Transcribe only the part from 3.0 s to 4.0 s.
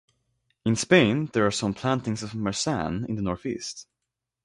in the northeast.